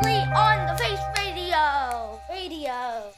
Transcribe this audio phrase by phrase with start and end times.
[0.00, 2.20] Exclusively on the Face Radio.
[2.30, 3.12] Radio.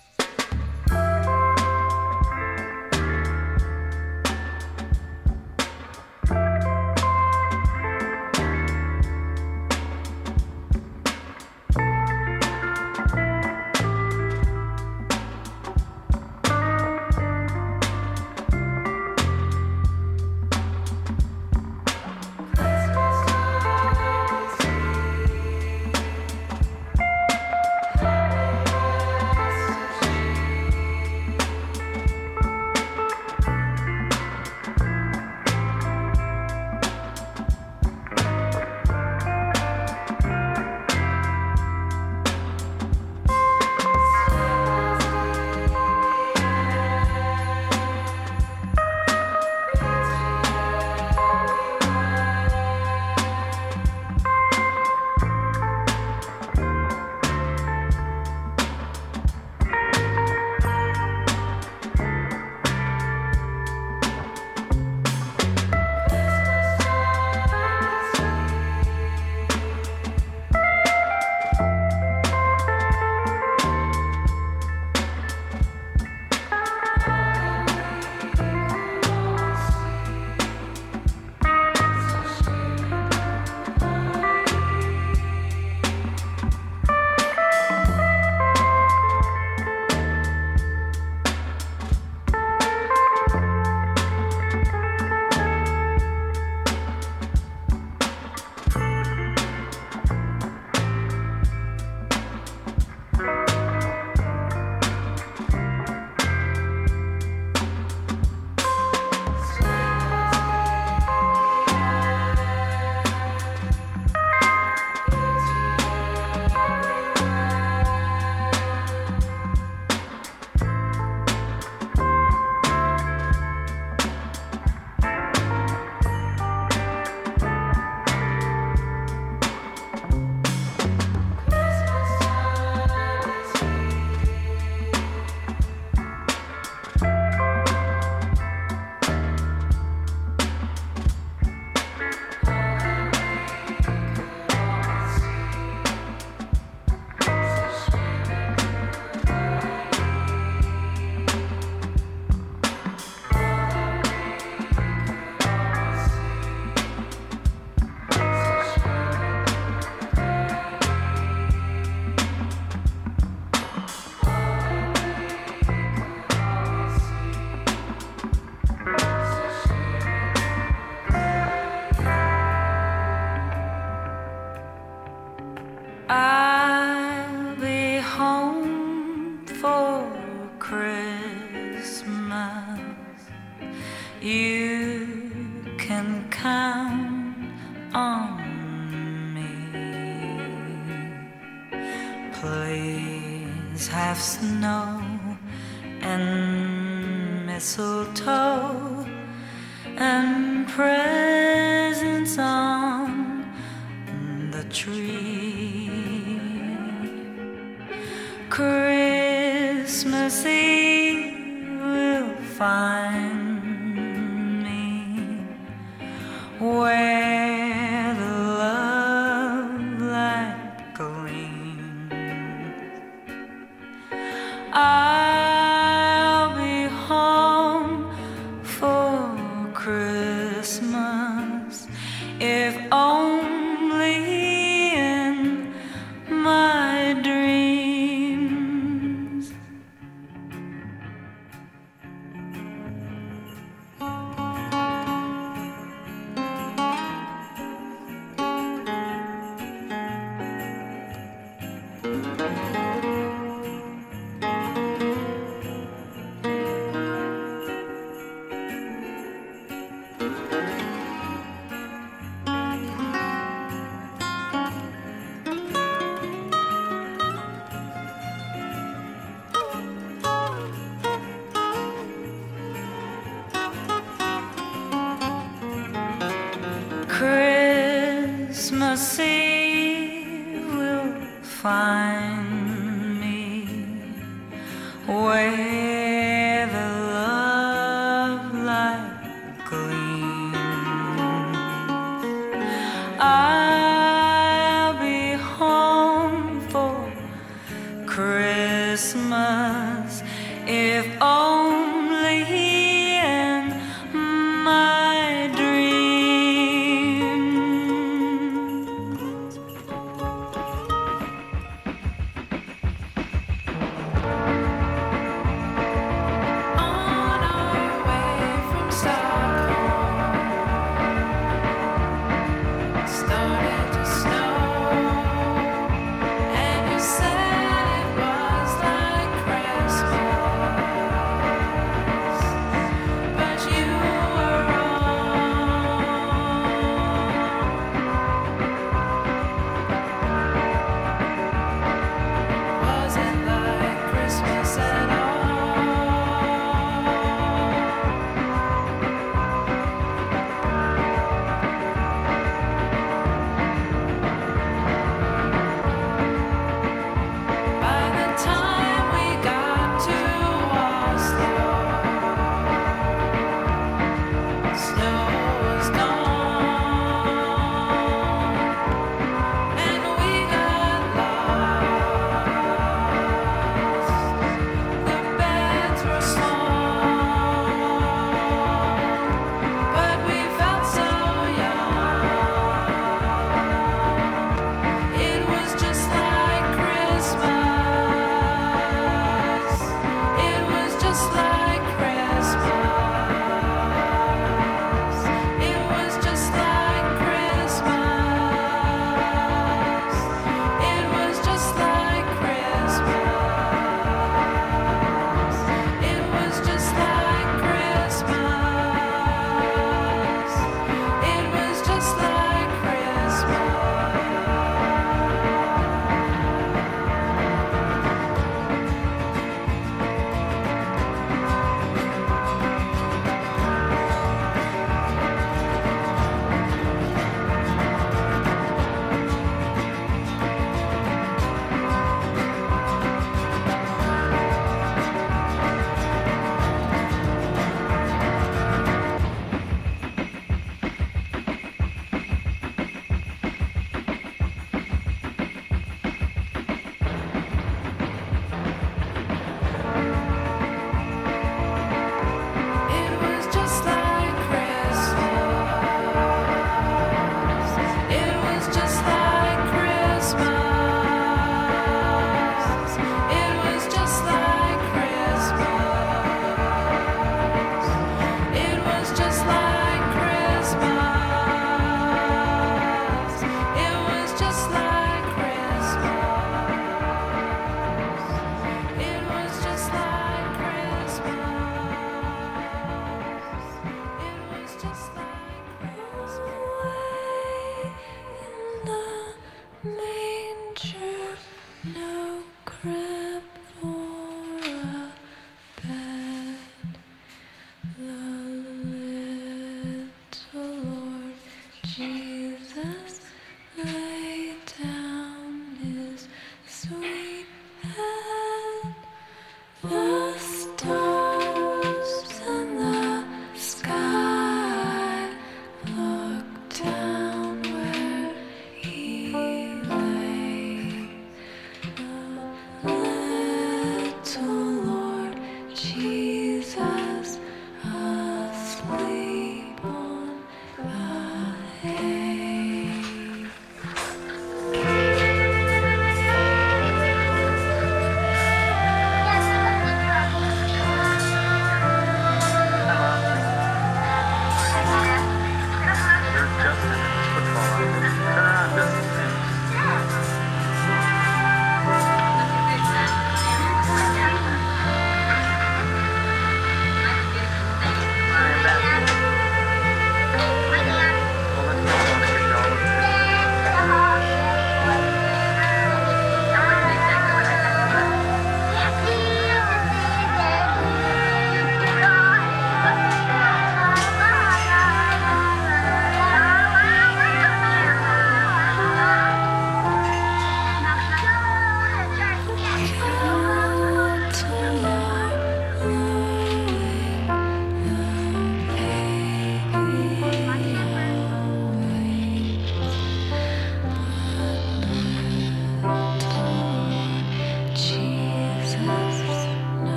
[252.11, 252.40] Christmas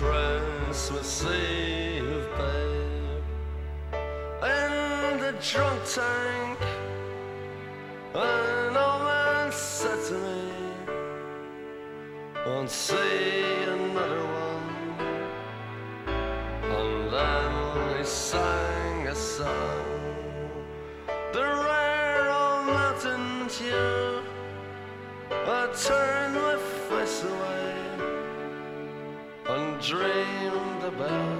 [0.00, 3.22] Christmas Eve, babe.
[4.42, 6.58] In the drunk tank,
[8.14, 10.52] an old man said to me,
[12.46, 14.68] Won't see another one.
[16.78, 19.84] And then he sang a song,
[21.34, 24.24] the rare old mountain tune,
[25.30, 26.19] A turn
[29.90, 31.39] dreamed about.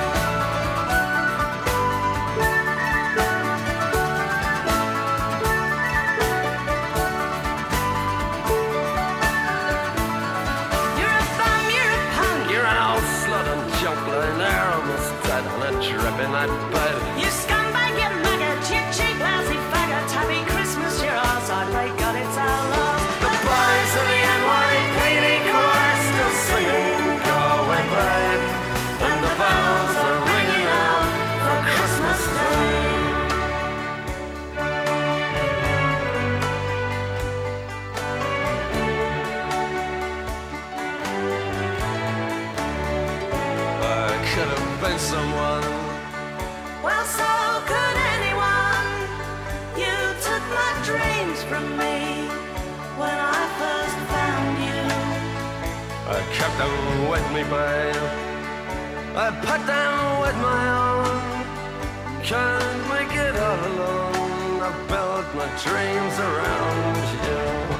[57.33, 57.95] Me, babe.
[59.15, 62.23] I put them with my own.
[62.23, 64.61] Can't make it all alone.
[64.67, 67.70] I built my dreams around you.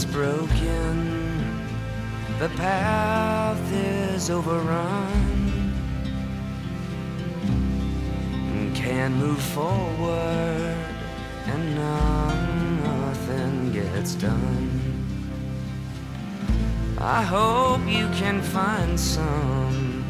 [0.00, 0.96] Is broken,
[2.38, 5.74] the path is overrun.
[8.50, 10.76] And can't move forward,
[11.52, 14.70] and nothing gets done.
[16.98, 20.04] I hope you can find some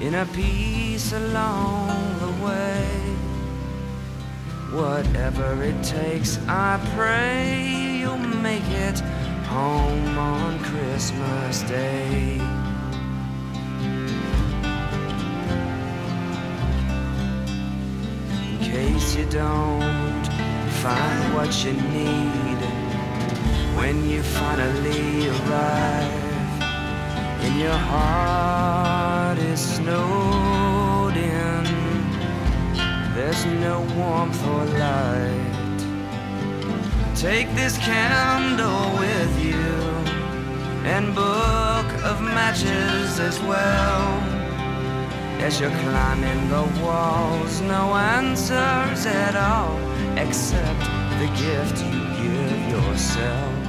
[0.00, 1.88] inner peace along
[2.20, 2.86] the way.
[4.80, 9.02] Whatever it takes, I pray you'll make it
[9.54, 12.40] home on Christmas Day.
[18.50, 20.24] In case you don't
[20.82, 22.60] find what you need
[23.78, 26.24] when you finally arrive
[27.44, 31.64] and your heart is snowed in
[33.14, 35.43] there's no warmth or light
[37.14, 39.54] take this candle with you
[40.84, 44.20] and book of matches as well.
[45.40, 49.78] As you're climbing the walls no answers at all
[50.18, 50.80] except
[51.20, 53.63] the gift you give yourself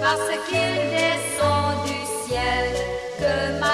[0.00, 2.66] parce qu'il descend du ciel,
[3.18, 3.73] que maman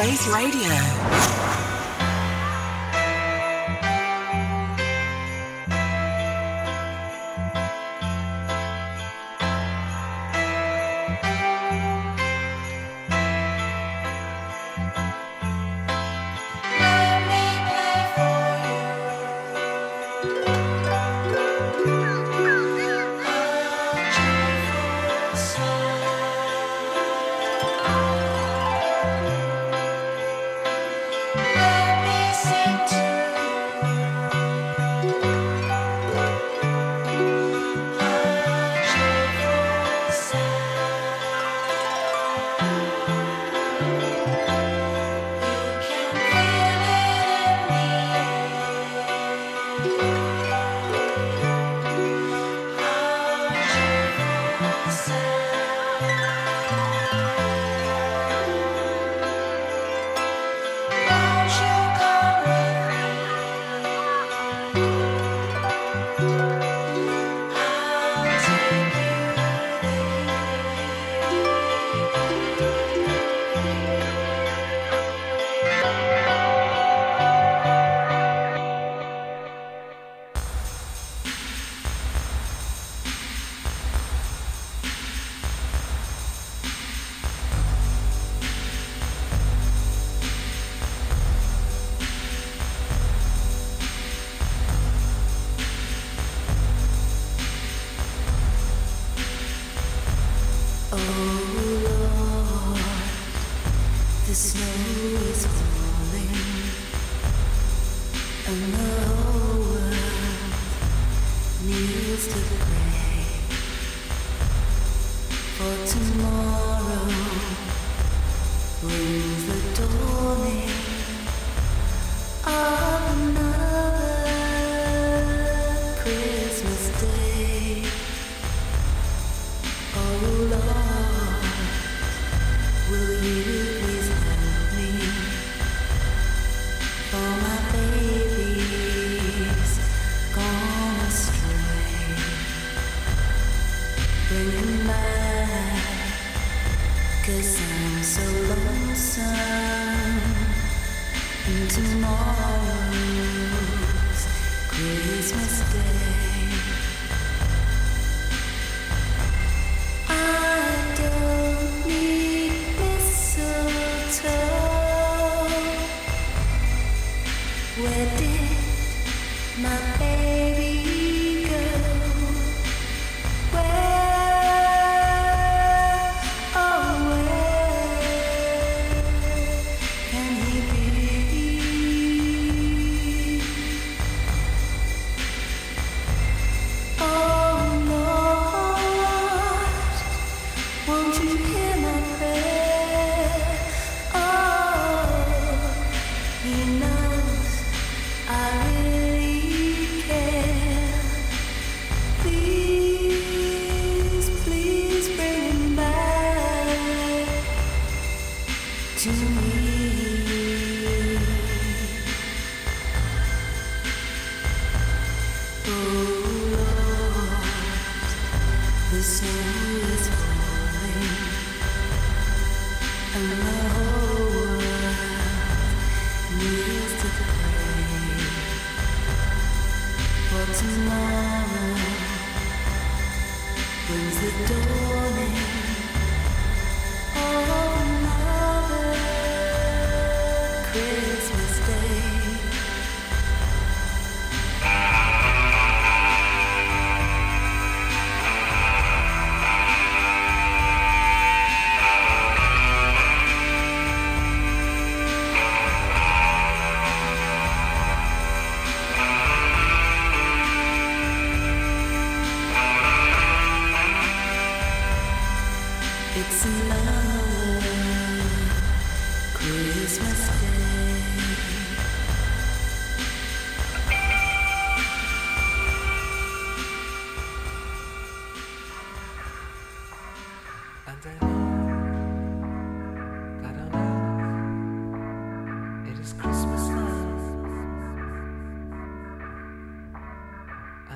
[0.00, 1.59] Face Radio.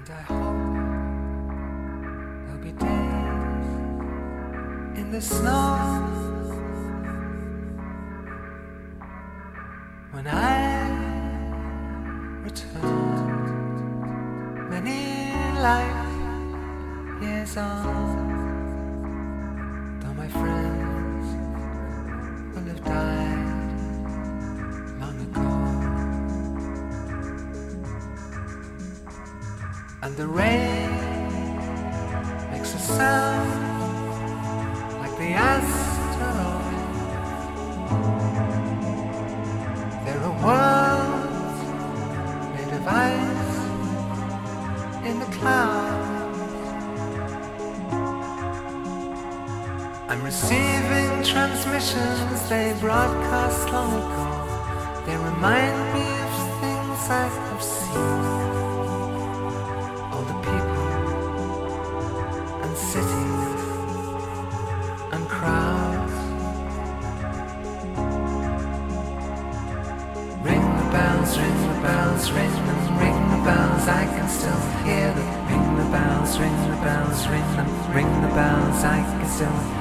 [0.07, 0.37] And I hope
[2.45, 3.69] there'll be days
[4.99, 5.79] in the snow
[10.11, 10.91] when I
[12.43, 13.49] return
[14.69, 15.33] many
[15.63, 18.14] life years on.
[30.15, 30.91] And the rain
[32.53, 33.51] makes a sound
[35.01, 36.85] like the asteroid.
[40.07, 41.59] There are worlds
[42.55, 43.57] made of ice
[45.05, 46.61] in the clouds.
[50.09, 54.29] I'm receiving transmissions they broadcast long ago.
[55.07, 57.44] They remind me of things I've
[79.35, 79.74] myself.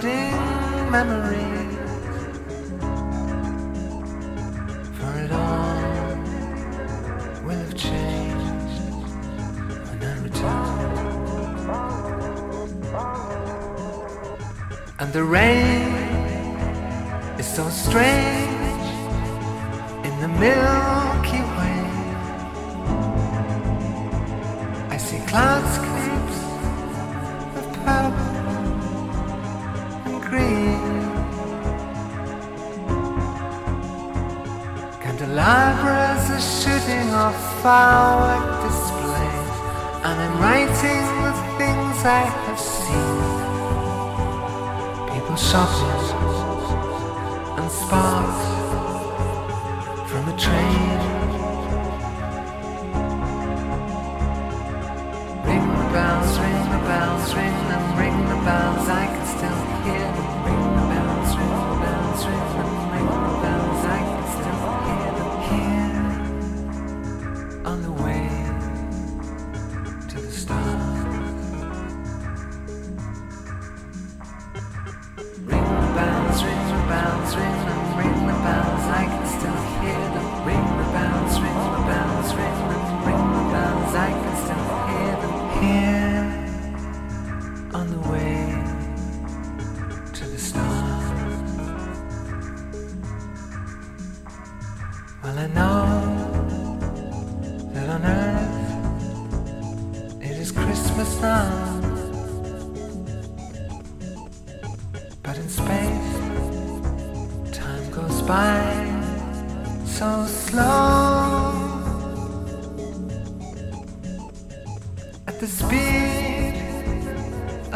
[0.00, 1.74] flooding memories.
[4.98, 6.16] For it all
[7.44, 8.82] will have changed
[9.88, 10.86] when I return.
[14.98, 15.94] And the rain
[17.38, 18.86] is so strange
[20.04, 21.05] in the mill.
[35.36, 39.52] Libraries are shooting off firework displays,
[40.06, 43.20] and I'm writing the things I have seen.
[45.12, 46.08] People shouting
[47.58, 48.40] and sparks
[50.10, 51.00] from a train.
[55.44, 58.88] Ring the bells, ring the bells, ring them, ring the bells.
[58.88, 59.05] I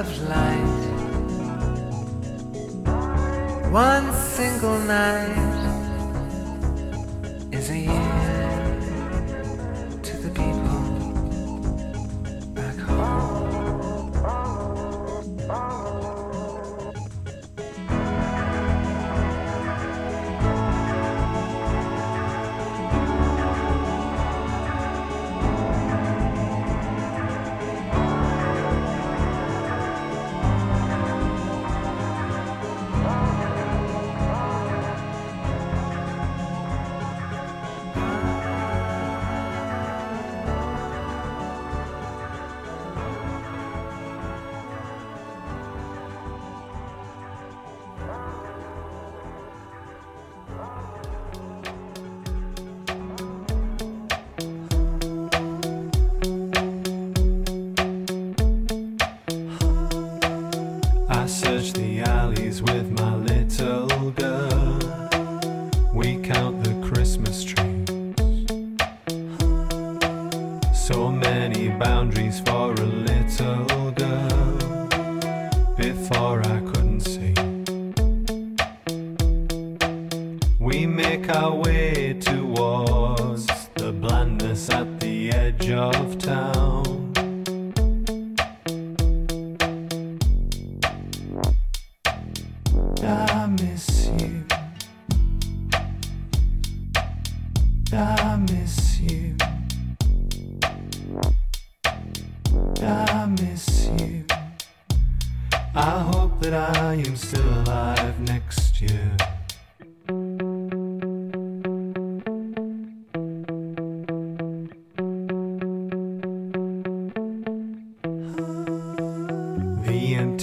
[0.01, 0.83] of light.
[3.71, 5.37] One single night
[7.53, 8.00] is a year.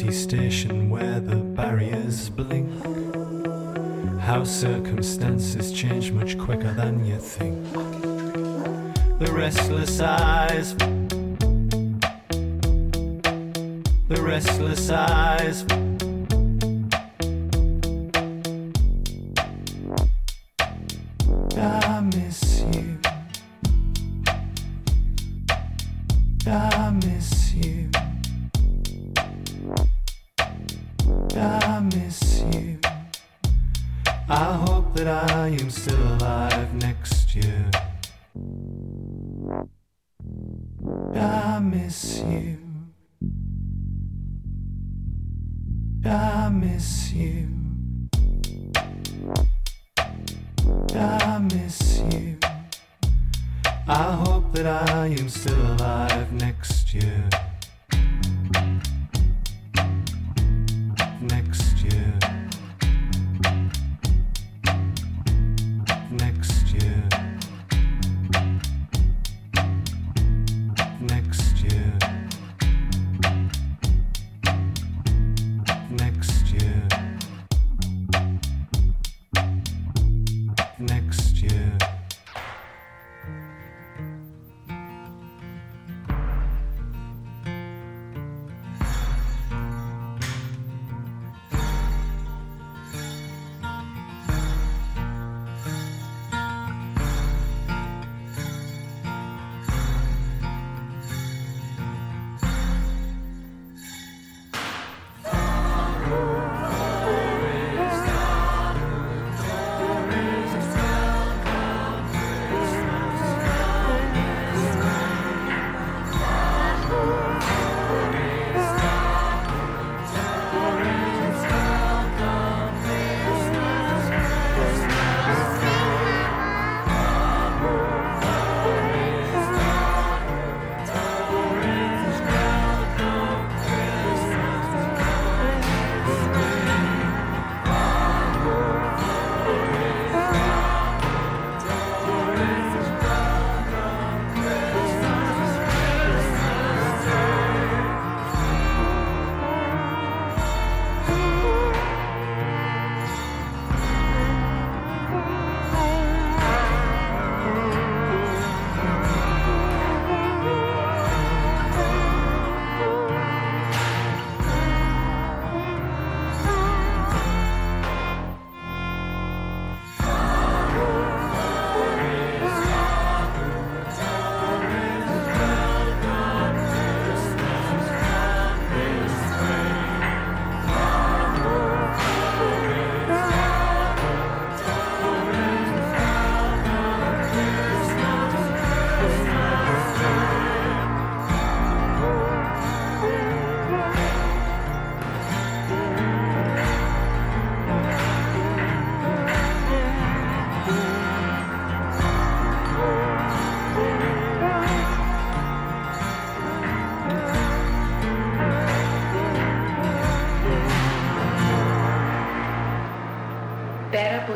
[0.07, 2.69] empty station where the barriers blink.
[4.21, 7.73] How circumstances change much quicker than you think.
[9.19, 10.75] The restless eyes.
[14.07, 15.65] The restless eyes.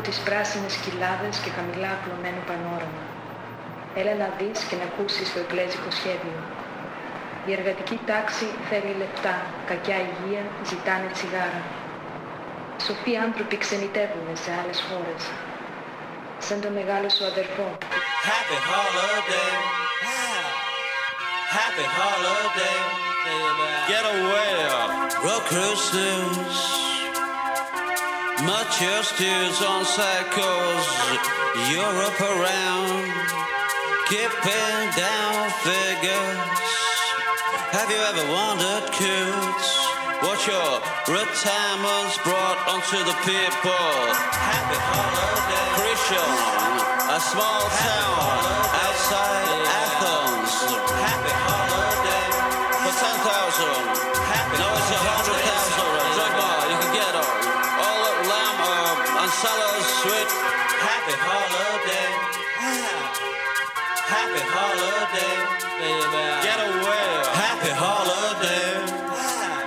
[0.06, 3.02] Τις πράσινες κοιλάδες και χαμηλά απλωμένο πανόραμα.
[4.00, 6.38] Έλα να δεις και να ακούσεις το εκκλέζικο σχέδιο.
[7.48, 9.34] Η εργατική τάξη θέλει λεπτά,
[9.70, 11.62] κακιά υγεία, ζητάνε τσιγάρα.
[12.86, 15.22] Σοφοί άνθρωποι ξενιτεύουν σε άλλες χώρες.
[16.46, 17.66] Σαν το μεγάλο σου αδερφό.
[18.30, 19.52] Happy holiday.
[21.58, 22.78] Happy holiday.
[23.90, 24.54] Get away.
[25.24, 26.91] Road cruises.
[29.02, 30.86] Steers on cycles.
[31.68, 33.12] Europe around.
[34.08, 36.62] Keeping down figures.
[37.72, 39.66] Have you ever wondered, kids,
[40.20, 43.90] what your retirement's brought onto the people?
[44.32, 45.66] Happy holiday.
[45.76, 46.32] Christian,
[47.08, 48.44] a small town
[48.86, 49.48] outside
[49.82, 50.52] Athens.
[51.00, 52.28] Happy holiday.
[52.80, 53.92] For 10,000.
[54.30, 56.01] Happy No, it's a 100,000.
[60.02, 60.32] Sellers.
[60.82, 62.10] Happy holiday.
[62.58, 63.22] Ah.
[64.14, 65.36] Happy holiday.
[65.78, 66.24] baby.
[66.42, 67.10] Get away.
[67.30, 68.82] Happy holiday.
[69.14, 69.62] Ah.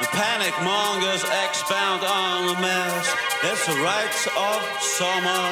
[0.00, 3.06] The panic mongers expound on the mess.
[3.44, 4.60] It's the rights of
[4.98, 5.46] summer.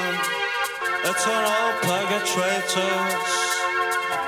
[1.06, 3.30] Eternal purgatrators.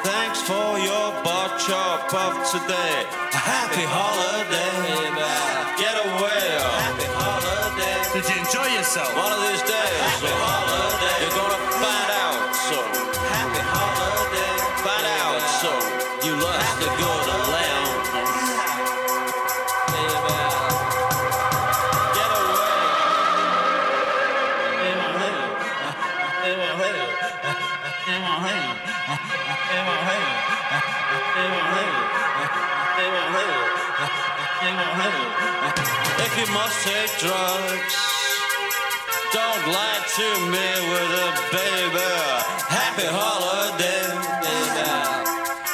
[0.06, 3.06] Thanks for your botch up of today.
[3.32, 4.74] A happy holiday.
[4.86, 5.14] Get away.
[5.14, 5.63] Happy holiday.
[8.24, 9.14] Did you enjoy yourself?
[9.14, 10.00] One of these days.
[10.24, 11.16] Holiday.
[11.20, 12.56] You're gonna find out.
[12.56, 12.80] So
[13.20, 14.56] happy holiday.
[14.80, 15.44] Find out.
[15.60, 15.68] So
[16.24, 17.84] you lost the good lamb.
[19.92, 20.54] Get away.
[36.24, 38.13] If you must take drugs,
[39.66, 42.12] lie to me with a baby.
[42.68, 44.04] Happy holiday,
[44.44, 44.88] baby.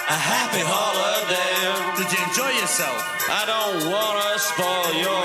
[0.09, 1.59] A happy holiday.
[1.99, 2.99] Did you enjoy yourself?
[3.29, 5.25] I don't wanna spoil your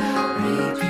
[0.00, 0.89] Joys.